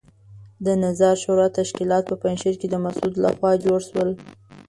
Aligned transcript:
د 0.65 0.67
نظار 0.83 1.15
شورا 1.23 1.47
تشکیلات 1.59 2.03
په 2.07 2.15
پنجشیر 2.21 2.55
کې 2.61 2.67
د 2.69 2.75
مسعود 2.85 3.13
لخوا 3.23 3.51
جوړ 3.65 3.79
شول. 3.89 4.09